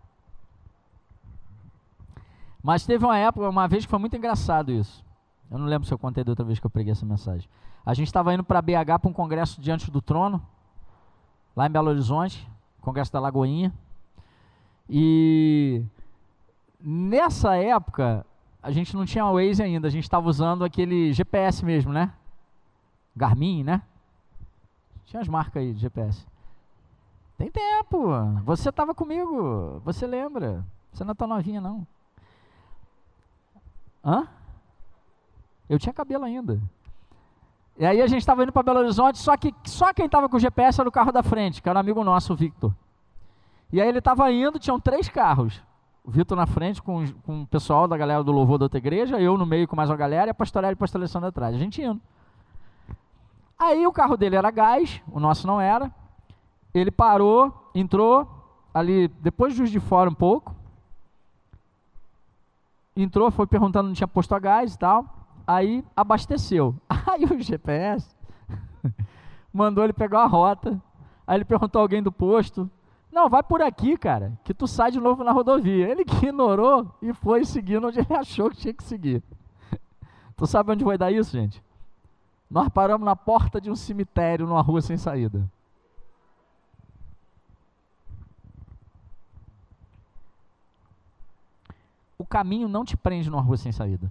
[2.62, 5.04] Mas teve uma época, uma vez que foi muito engraçado isso.
[5.50, 7.48] Eu não lembro se eu contei da outra vez que eu preguei essa mensagem.
[7.84, 10.44] A gente estava indo para BH para um congresso diante do trono,
[11.54, 12.48] lá em Belo Horizonte,
[12.80, 13.72] congresso da Lagoinha.
[14.88, 15.84] E
[16.86, 18.26] Nessa época,
[18.62, 22.12] a gente não tinha Waze ainda, a gente estava usando aquele GPS mesmo, né?
[23.16, 23.80] Garmin, né?
[25.06, 26.26] Tinha as marcas aí de GPS.
[27.38, 28.10] Tem tempo.
[28.44, 29.80] Você estava comigo.
[29.82, 30.62] Você lembra.
[30.92, 31.86] Você não é tão novinha, não.
[34.04, 34.28] Hã?
[35.70, 36.60] Eu tinha cabelo ainda.
[37.78, 40.36] E aí a gente estava indo para Belo Horizonte, só que só quem estava com
[40.36, 42.74] o GPS era o carro da frente, que era um amigo nosso, o Victor.
[43.72, 45.62] E aí ele estava indo, tinham três carros
[46.06, 49.38] Vitor na frente com, com o pessoal da galera do louvor da outra igreja, eu
[49.38, 51.54] no meio com mais uma galera e a pastoral e a pastor atrás.
[51.54, 52.00] A gente indo.
[53.58, 55.90] Aí o carro dele era gás, o nosso não era.
[56.74, 58.28] Ele parou, entrou
[58.74, 60.54] ali, depois de de fora um pouco.
[62.94, 65.06] Entrou, foi perguntando não tinha posto a gás e tal.
[65.46, 66.74] Aí abasteceu.
[67.10, 68.14] Aí o GPS
[69.52, 70.80] mandou ele pegar a rota.
[71.26, 72.70] Aí ele perguntou a alguém do posto.
[73.14, 75.88] Não, vai por aqui, cara, que tu sai de novo na rodovia.
[75.88, 79.22] Ele ignorou e foi seguindo onde ele achou que tinha que seguir.
[80.36, 81.62] Tu sabe onde vai dar isso, gente?
[82.50, 85.48] Nós paramos na porta de um cemitério numa rua sem saída.
[92.18, 94.10] O caminho não te prende numa rua sem saída.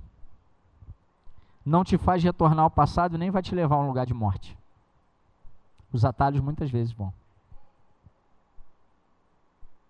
[1.66, 4.58] Não te faz retornar ao passado nem vai te levar a um lugar de morte.
[5.92, 7.14] Os atalhos muitas vezes vão.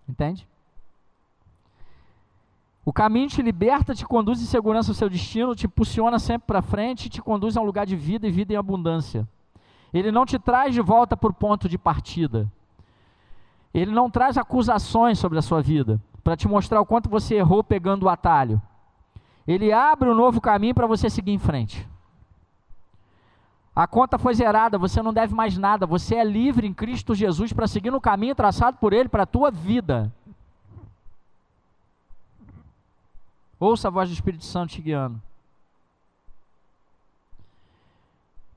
[0.08, 0.48] Entende?
[2.86, 6.62] O caminho te liberta, te conduz em segurança ao seu destino, te impulsiona sempre para
[6.62, 9.28] frente, te conduz a um lugar de vida e vida em abundância.
[9.94, 12.52] Ele não te traz de volta para o ponto de partida.
[13.74, 17.64] Ele não traz acusações sobre a sua vida, para te mostrar o quanto você errou
[17.64, 18.62] pegando o atalho.
[19.48, 21.88] Ele abre um novo caminho para você seguir em frente.
[23.76, 27.52] A conta foi zerada, você não deve mais nada, você é livre em Cristo Jesus
[27.52, 30.14] para seguir no caminho traçado por Ele para a tua vida.
[33.60, 35.20] Ouça a voz do Espírito Santo te guiando.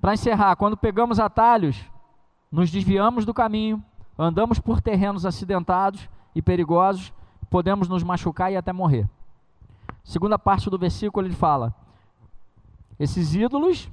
[0.00, 1.82] Para encerrar, quando pegamos atalhos,
[2.52, 3.82] nos desviamos do caminho,
[4.18, 7.12] andamos por terrenos acidentados e perigosos,
[7.48, 9.08] podemos nos machucar e até morrer.
[10.04, 11.74] Segunda parte do versículo ele fala:
[12.98, 13.88] esses ídolos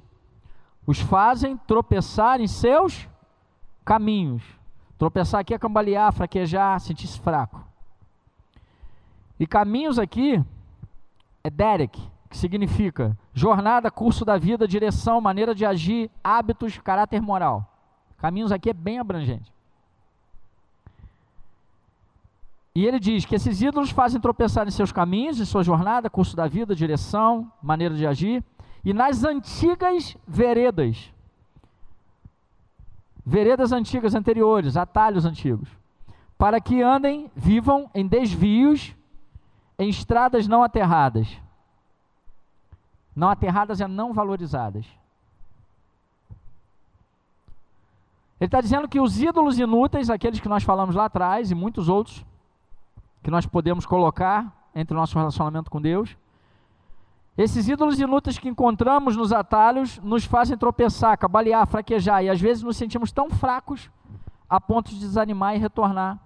[0.86, 3.08] os fazem tropeçar em seus
[3.86, 4.44] caminhos.
[4.98, 7.66] Tropeçar aqui é cambalear, fraquejar, sentir-se fraco.
[9.40, 10.44] E caminhos aqui
[11.44, 17.68] é Derek, que significa jornada, curso da vida, direção, maneira de agir, hábitos, caráter moral.
[18.18, 19.52] Caminhos aqui é bem abrangente.
[22.76, 26.36] E ele diz que esses ídolos fazem tropeçar em seus caminhos, em sua jornada, curso
[26.36, 28.44] da vida, direção, maneira de agir,
[28.84, 31.12] e nas antigas veredas.
[33.26, 35.70] Veredas antigas, anteriores, atalhos antigos.
[36.38, 38.94] Para que andem, vivam em desvios,
[39.80, 41.28] em estradas não aterradas.
[43.16, 44.86] Não aterradas é não valorizadas.
[48.40, 51.88] Ele está dizendo que os ídolos inúteis, aqueles que nós falamos lá atrás, e muitos
[51.88, 52.26] outros,
[53.22, 56.18] que nós podemos colocar entre o nosso relacionamento com Deus.
[57.38, 62.62] Esses ídolos inúteis que encontramos nos atalhos nos fazem tropeçar, cabalear, fraquejar e às vezes
[62.62, 63.90] nos sentimos tão fracos
[64.48, 66.20] a ponto de desanimar e retornar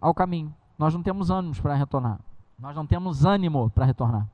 [0.00, 0.54] ao caminho.
[0.78, 2.18] Nós não temos ânimos para retornar.
[2.58, 4.26] Nós não temos ânimo para retornar.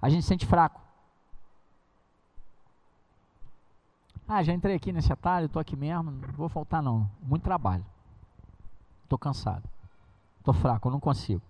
[0.00, 0.80] A gente se sente fraco.
[4.26, 7.08] Ah, já entrei aqui nesse atalho, estou aqui mesmo, não vou faltar não.
[7.22, 7.84] Muito trabalho.
[9.04, 9.68] Estou cansado.
[10.38, 11.42] Estou fraco, não consigo.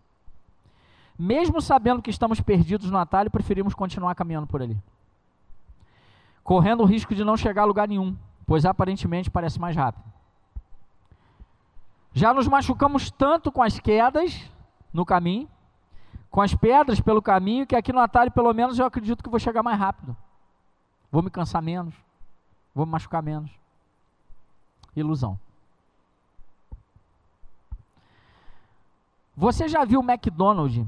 [1.23, 4.77] Mesmo sabendo que estamos perdidos no atalho, preferimos continuar caminhando por ali.
[6.43, 10.03] Correndo o risco de não chegar a lugar nenhum, pois aparentemente parece mais rápido.
[12.13, 14.51] Já nos machucamos tanto com as quedas
[14.93, 15.49] no caminho,
[16.29, 19.39] com as pedras pelo caminho, que aqui no atalho, pelo menos, eu acredito que vou
[19.39, 20.17] chegar mais rápido.
[21.09, 21.95] Vou me cansar menos.
[22.75, 23.53] Vou me machucar menos.
[24.97, 25.39] Ilusão.
[29.37, 30.85] Você já viu o McDonald's?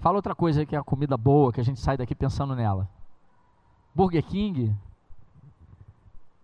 [0.00, 2.88] Fala outra coisa que é a comida boa, que a gente sai daqui pensando nela.
[3.94, 4.74] Burger King,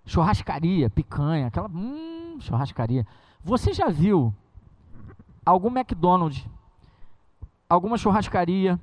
[0.04, 3.06] churrascaria, picanha, aquela hum, churrascaria.
[3.42, 4.34] Você já viu
[5.44, 6.46] algum McDonald's,
[7.66, 8.78] alguma churrascaria,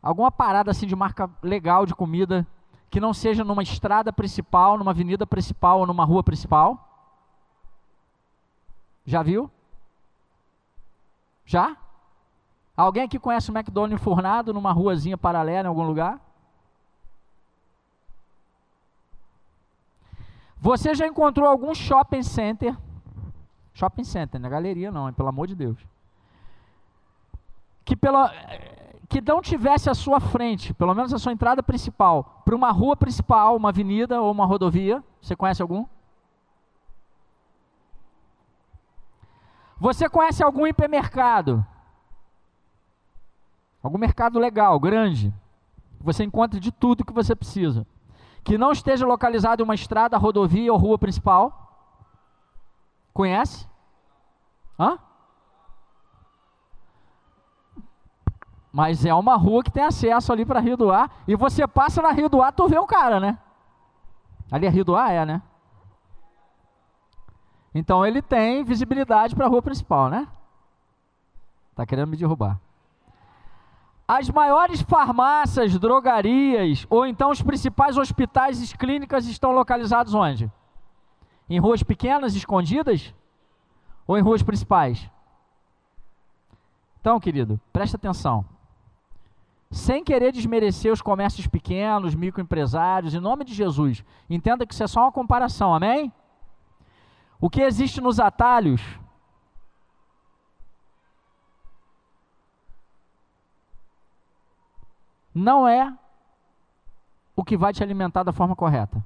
[0.00, 2.46] alguma parada assim de marca legal de comida
[2.88, 6.88] que não seja numa estrada principal, numa avenida principal ou numa rua principal?
[9.04, 9.50] Já viu?
[11.44, 11.76] Já?
[12.76, 16.20] Alguém aqui conhece o McDonald's enfurnado numa ruazinha paralela em algum lugar?
[20.58, 22.76] Você já encontrou algum shopping center?
[23.74, 25.78] Shopping center, na galeria não, pelo amor de Deus.
[27.84, 28.32] Que pela
[29.08, 32.96] que não tivesse à sua frente, pelo menos a sua entrada principal, para uma rua
[32.96, 35.04] principal, uma avenida ou uma rodovia.
[35.20, 35.86] Você conhece algum?
[39.78, 41.64] Você conhece algum hipermercado?
[43.84, 45.30] Algum mercado legal, grande?
[46.00, 47.86] Você encontra de tudo que você precisa.
[48.42, 51.92] Que não esteja localizado em uma estrada, rodovia ou rua principal.
[53.12, 53.68] Conhece?
[54.80, 54.98] Hã?
[58.72, 61.22] Mas é uma rua que tem acesso ali para Rio do Ar.
[61.28, 63.38] E você passa na Rio do Ar, tu vê o cara, né?
[64.50, 65.12] Ali é Rio do Ar?
[65.12, 65.42] É, né?
[67.74, 70.26] Então ele tem visibilidade para a rua principal, né?
[71.74, 72.63] Tá querendo me derrubar.
[74.06, 80.50] As maiores farmácias, drogarias ou então os principais hospitais e clínicas estão localizados onde?
[81.48, 83.14] Em ruas pequenas, escondidas?
[84.06, 85.10] Ou em ruas principais?
[87.00, 88.44] Então, querido, presta atenção
[89.74, 94.04] sem querer desmerecer os comércios pequenos, microempresários, em nome de Jesus.
[94.30, 96.12] Entenda que isso é só uma comparação, amém?
[97.40, 98.80] O que existe nos atalhos
[105.34, 105.92] não é
[107.34, 109.02] o que vai te alimentar da forma correta.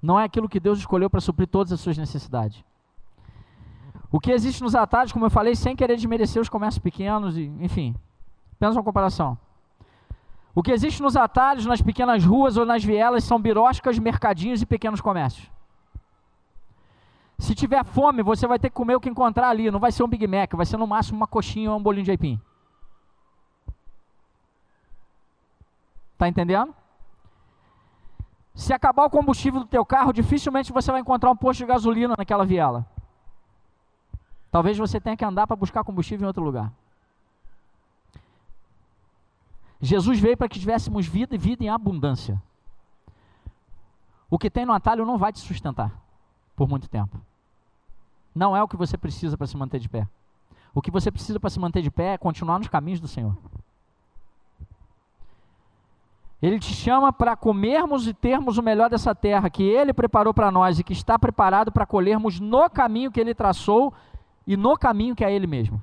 [0.00, 2.62] Não é aquilo que Deus escolheu para suprir todas as suas necessidades.
[4.12, 7.46] O que existe nos atalhos, como eu falei, sem querer desmerecer os comércios pequenos, e,
[7.58, 7.96] enfim,
[8.64, 9.36] Apenas uma comparação.
[10.54, 14.66] O que existe nos atalhos, nas pequenas ruas ou nas vielas são biroscas, mercadinhos e
[14.66, 15.50] pequenos comércios.
[17.38, 19.70] Se tiver fome, você vai ter que comer o que encontrar ali.
[19.70, 22.04] Não vai ser um Big Mac, vai ser no máximo uma coxinha ou um bolinho
[22.04, 22.40] de aipim.
[26.14, 26.74] Está entendendo?
[28.54, 32.14] Se acabar o combustível do teu carro, dificilmente você vai encontrar um posto de gasolina
[32.16, 32.86] naquela viela.
[34.50, 36.72] Talvez você tenha que andar para buscar combustível em outro lugar.
[39.80, 42.40] Jesus veio para que tivéssemos vida e vida em abundância.
[44.30, 45.92] O que tem no atalho não vai te sustentar
[46.54, 47.20] por muito tempo.
[48.32, 50.08] Não é o que você precisa para se manter de pé.
[50.72, 53.36] O que você precisa para se manter de pé é continuar nos caminhos do Senhor.
[56.44, 60.50] Ele te chama para comermos e termos o melhor dessa terra que Ele preparou para
[60.50, 63.94] nós e que está preparado para colhermos no caminho que Ele traçou
[64.46, 65.80] e no caminho que é Ele mesmo.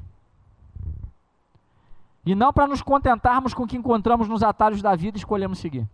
[2.24, 5.58] E não para nos contentarmos com o que encontramos nos atalhos da vida e escolhemos
[5.58, 5.90] seguir.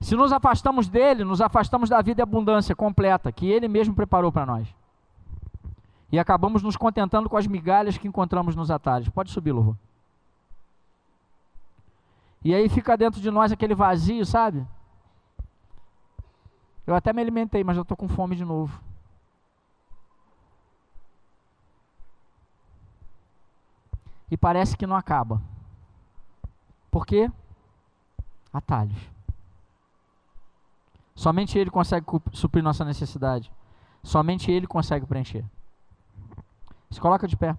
[0.00, 4.32] Se nos afastamos dele, nos afastamos da vida e abundância completa que ele mesmo preparou
[4.32, 4.66] para nós.
[6.10, 9.08] E acabamos nos contentando com as migalhas que encontramos nos atalhos.
[9.08, 9.76] Pode subir, louvor.
[12.42, 14.66] E aí fica dentro de nós aquele vazio, sabe?
[16.86, 18.80] Eu até me alimentei, mas eu estou com fome de novo.
[24.30, 25.42] E parece que não acaba.
[26.90, 27.30] Por quê?
[28.52, 28.98] Atalhos.
[31.14, 33.52] Somente Ele consegue suprir nossa necessidade.
[34.02, 35.44] Somente Ele consegue preencher.
[36.90, 37.50] Se coloca de pé.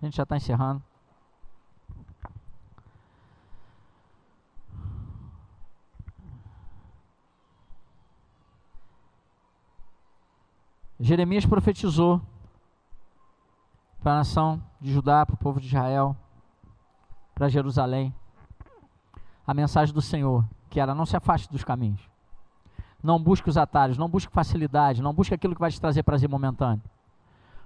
[0.00, 0.82] A gente já está encerrando.
[11.08, 12.20] Jeremias profetizou
[14.02, 16.14] para a nação de Judá, para o povo de Israel,
[17.34, 18.14] para Jerusalém,
[19.46, 22.02] a mensagem do Senhor, que era: não se afaste dos caminhos.
[23.02, 26.28] Não busque os atalhos, não busque facilidade, não busque aquilo que vai te trazer prazer
[26.28, 26.82] momentâneo.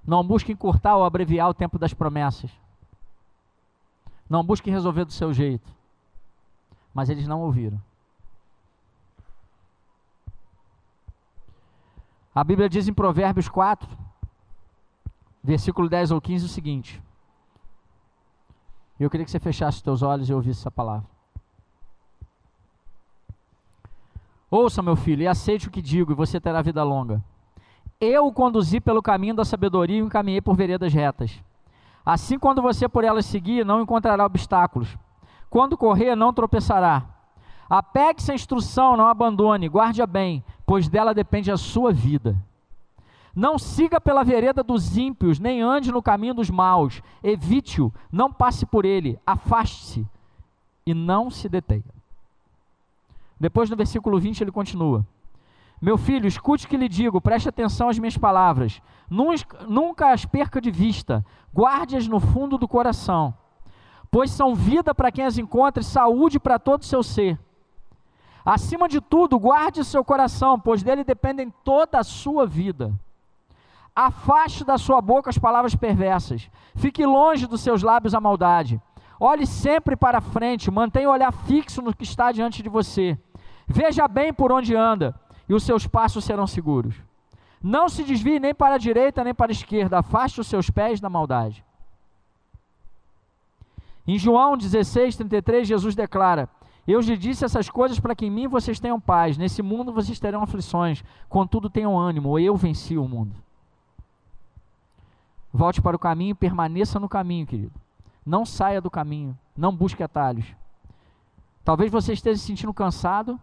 [0.06, 2.50] Não busque encurtar ou abreviar o tempo das promessas.
[4.30, 5.68] Não busque resolver do seu jeito.
[6.94, 7.82] Mas eles não ouviram.
[12.34, 13.86] A Bíblia diz em Provérbios 4,
[15.44, 17.02] versículo 10 ou 15 o seguinte.
[18.98, 21.06] Eu queria que você fechasse os teus olhos e ouvisse essa palavra.
[24.50, 27.22] Ouça, meu filho, e aceite o que digo, e você terá vida longa.
[28.00, 31.42] Eu o conduzi pelo caminho da sabedoria e o encaminhei por veredas retas.
[32.04, 34.96] Assim, quando você por elas seguir, não encontrará obstáculos.
[35.50, 37.04] Quando correr, não tropeçará.
[37.68, 42.34] Apegue-se à instrução, não abandone, guarde-a bem, pois dela depende a sua vida.
[43.36, 47.02] Não siga pela vereda dos ímpios, nem ande no caminho dos maus.
[47.22, 50.08] Evite-o, não passe por ele, afaste-se
[50.86, 51.84] e não se detenha.
[53.38, 55.06] Depois no versículo 20 ele continua:
[55.78, 58.80] Meu filho, escute o que lhe digo, preste atenção às minhas palavras.
[59.10, 61.22] Nunca as perca de vista,
[61.54, 63.34] guarde-as no fundo do coração,
[64.10, 67.38] pois são vida para quem as encontra e saúde para todo o seu ser.
[68.44, 72.92] Acima de tudo, guarde seu coração, pois dele dependem toda a sua vida.
[73.94, 78.80] Afaste da sua boca as palavras perversas, fique longe dos seus lábios a maldade.
[79.20, 83.16] Olhe sempre para frente, mantenha o olhar fixo no que está diante de você.
[83.68, 85.14] Veja bem por onde anda,
[85.48, 86.96] e os seus passos serão seguros.
[87.62, 91.00] Não se desvie nem para a direita nem para a esquerda, afaste os seus pés
[91.00, 91.64] da maldade.
[94.04, 96.48] Em João 16, 33, Jesus declara:
[96.86, 99.38] Eu lhe disse essas coisas para que em mim vocês tenham paz.
[99.38, 103.34] Nesse mundo vocês terão aflições, contudo tenham ânimo, eu venci o mundo.
[105.52, 107.80] Volte para o caminho, permaneça no caminho, querido.
[108.24, 110.46] Não saia do caminho, não busque atalhos.
[111.64, 113.38] Talvez você esteja se sentindo cansado,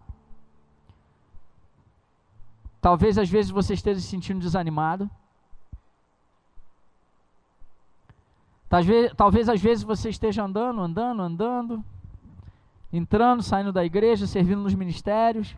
[2.82, 5.10] Talvez às vezes você esteja se sentindo desanimado.
[8.70, 11.86] Talvez, talvez às vezes você esteja andando, andando, andando,
[12.92, 15.56] entrando, saindo da igreja, servindo nos ministérios,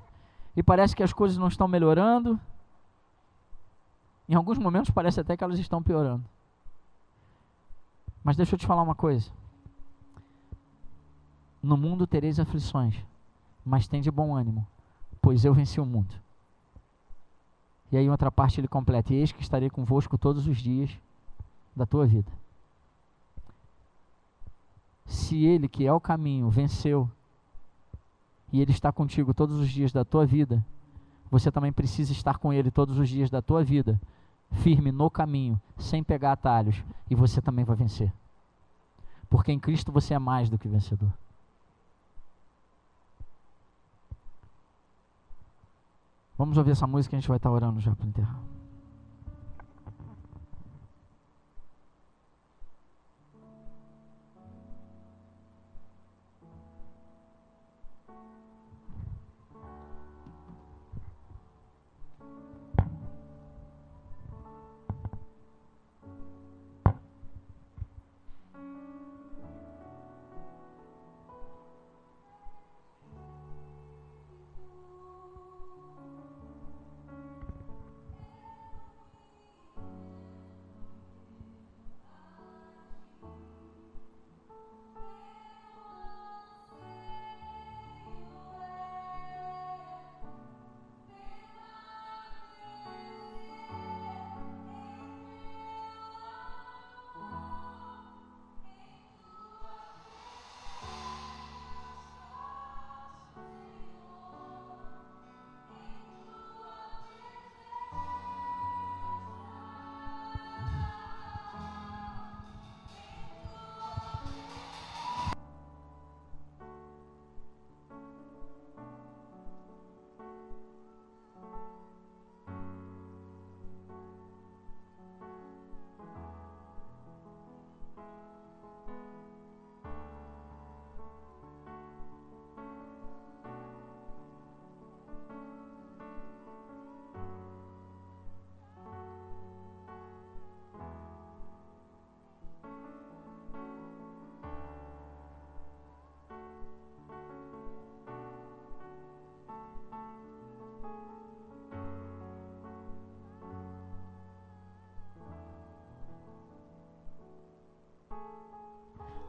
[0.55, 2.39] e parece que as coisas não estão melhorando.
[4.27, 6.23] Em alguns momentos parece até que elas estão piorando.
[8.23, 9.31] Mas deixa eu te falar uma coisa.
[11.61, 12.95] No mundo tereis aflições,
[13.63, 14.65] mas tem de bom ânimo,
[15.21, 16.13] pois eu venci o mundo.
[17.91, 20.89] E aí, outra parte, ele completa: Eis que estarei convosco todos os dias
[21.75, 22.31] da tua vida.
[25.05, 27.09] Se ele, que é o caminho, venceu,
[28.51, 30.65] e ele está contigo todos os dias da tua vida,
[31.29, 33.99] você também precisa estar com ele todos os dias da tua vida,
[34.51, 38.11] firme no caminho, sem pegar atalhos, e você também vai vencer.
[39.29, 41.11] Porque em Cristo você é mais do que vencedor.
[46.37, 48.39] Vamos ouvir essa música e a gente vai estar orando já para enterrar.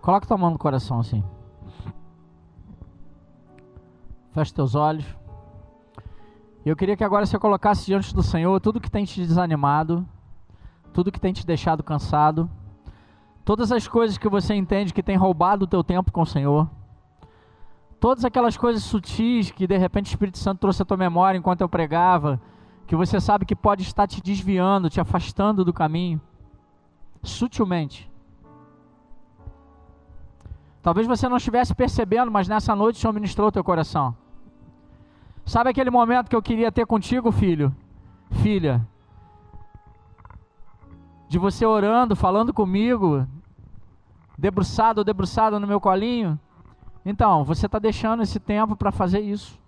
[0.03, 1.23] Coloca tua mão no coração assim.
[4.33, 5.07] Feche teus olhos.
[6.67, 10.07] Eu queria que agora você colocasse diante do Senhor tudo que tem te desanimado,
[10.93, 12.51] tudo que tem te deixado cansado,
[13.45, 16.69] todas as coisas que você entende que tem roubado o teu tempo com o Senhor,
[18.01, 21.61] todas aquelas coisas sutis que de repente o Espírito Santo trouxe à tua memória enquanto
[21.61, 22.41] eu pregava,
[22.89, 26.21] que você sabe que pode estar te desviando, te afastando do caminho,
[27.23, 28.12] sutilmente.
[30.83, 34.17] Talvez você não estivesse percebendo, mas nessa noite o Senhor ministrou teu coração.
[35.45, 37.75] Sabe aquele momento que eu queria ter contigo, filho?
[38.43, 38.85] Filha?
[41.29, 43.27] De você orando, falando comigo,
[44.37, 46.39] debruçado ou debruçado no meu colinho?
[47.05, 49.59] Então, você está deixando esse tempo para fazer isso.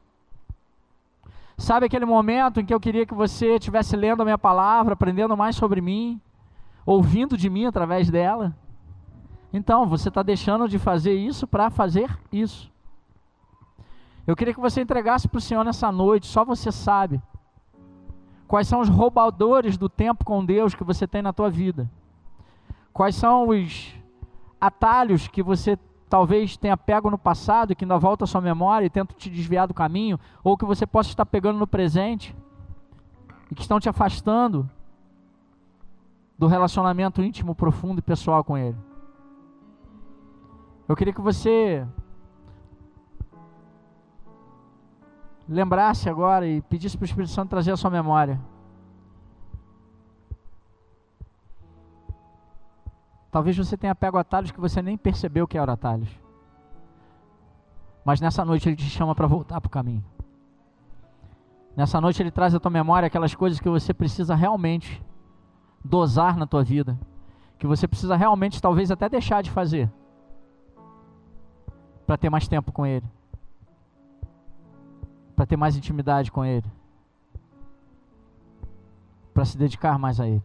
[1.57, 5.37] Sabe aquele momento em que eu queria que você estivesse lendo a minha palavra, aprendendo
[5.37, 6.21] mais sobre mim,
[6.85, 8.55] ouvindo de mim através dela?
[9.57, 12.69] Então, você está deixando de fazer isso para fazer isso.
[14.27, 17.23] Eu queria que você entregasse para o Senhor nessa noite, só você sabe.
[18.49, 21.89] Quais são os roubadores do tempo com Deus que você tem na tua vida?
[22.93, 23.95] Quais são os
[24.61, 25.79] atalhos que você
[26.09, 29.69] talvez tenha pego no passado que ainda volta à sua memória e tenta te desviar
[29.69, 32.35] do caminho, ou que você possa estar pegando no presente
[33.53, 34.69] e que estão te afastando
[36.37, 38.94] do relacionamento íntimo, profundo e pessoal com Ele?
[40.87, 41.87] Eu queria que você
[45.49, 48.39] lembrasse agora e pedisse para o Espírito Santo trazer a sua memória.
[53.31, 56.09] Talvez você tenha pego atalhos que você nem percebeu que eram atalhos.
[58.05, 60.05] Mas nessa noite ele te chama para voltar para o caminho.
[61.75, 65.03] Nessa noite ele traz à tua memória aquelas coisas que você precisa realmente
[65.83, 66.97] dosar na tua vida,
[67.59, 69.91] que você precisa realmente talvez até deixar de fazer
[72.07, 73.07] para ter mais tempo com ele
[75.35, 76.71] para ter mais intimidade com Ele,
[79.33, 80.43] para se dedicar mais a Ele.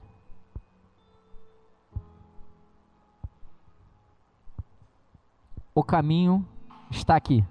[5.74, 6.46] O caminho
[6.90, 7.46] está aqui.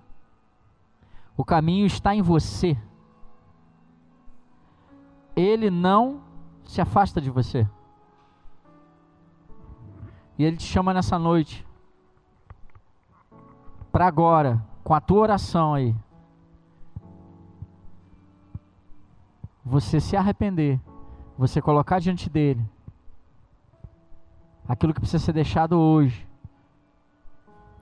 [1.36, 2.76] O caminho está em você.
[5.34, 6.20] Ele não
[6.64, 7.66] se afasta de você.
[10.36, 11.64] E Ele te chama nessa noite
[13.98, 15.92] para agora, com a tua oração aí,
[19.64, 20.80] você se arrepender,
[21.36, 22.64] você colocar diante dele
[24.68, 26.24] aquilo que precisa ser deixado hoje,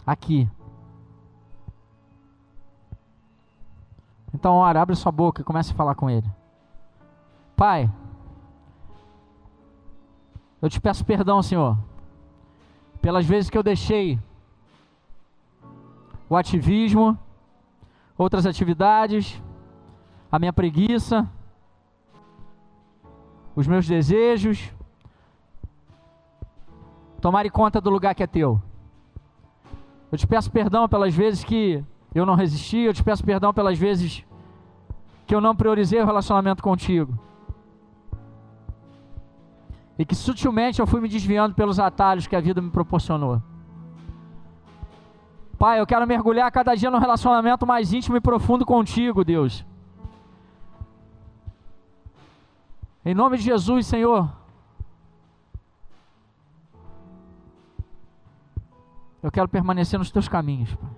[0.06, 0.48] aqui.
[4.32, 6.32] Então, ora, abre sua boca e comece a falar com ele.
[7.54, 7.92] Pai,
[10.62, 11.76] eu te peço perdão, Senhor,
[13.02, 14.18] pelas vezes que eu deixei
[16.28, 17.18] o ativismo,
[18.16, 19.40] outras atividades,
[20.30, 21.28] a minha preguiça,
[23.54, 24.72] os meus desejos,
[27.20, 28.60] tomarem conta do lugar que é teu.
[30.10, 31.82] Eu te peço perdão pelas vezes que
[32.14, 34.24] eu não resisti, eu te peço perdão pelas vezes
[35.26, 37.18] que eu não priorizei o relacionamento contigo.
[39.98, 43.42] E que sutilmente eu fui me desviando pelos atalhos que a vida me proporcionou.
[45.66, 49.66] Pai, eu quero mergulhar cada dia num relacionamento mais íntimo e profundo contigo, Deus.
[53.04, 54.30] Em nome de Jesus, Senhor.
[59.20, 60.90] Eu quero permanecer nos teus caminhos, Pai.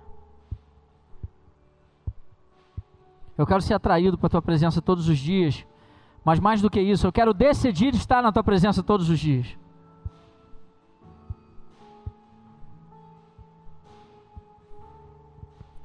[3.39, 5.65] Eu quero ser atraído para a tua presença todos os dias.
[6.23, 9.57] Mas mais do que isso, eu quero decidir estar na tua presença todos os dias.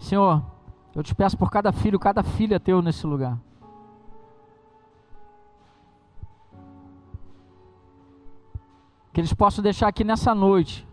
[0.04, 0.42] Senhor,
[0.94, 3.38] eu te peço por cada filho, cada filha teu nesse lugar.
[9.14, 10.84] que eles possam deixar aqui nessa noite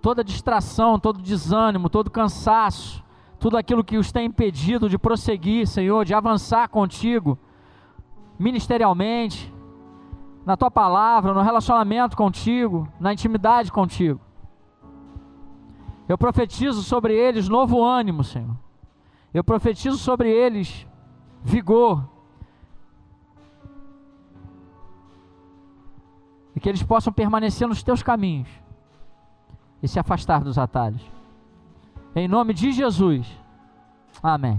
[0.00, 3.02] toda distração, todo desânimo, todo cansaço,
[3.40, 7.36] tudo aquilo que os tem impedido de prosseguir, Senhor, de avançar contigo,
[8.38, 9.52] ministerialmente,
[10.44, 14.20] na tua palavra, no relacionamento contigo, na intimidade contigo.
[16.08, 18.56] Eu profetizo sobre eles novo ânimo, Senhor.
[19.34, 20.86] Eu profetizo sobre eles
[21.42, 22.08] vigor,
[26.56, 28.48] e que eles possam permanecer nos teus caminhos
[29.82, 31.02] e se afastar dos atalhos.
[32.14, 33.30] Em nome de Jesus.
[34.22, 34.58] Amém.